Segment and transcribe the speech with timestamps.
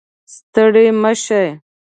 [0.33, 1.43] ستړې مه شې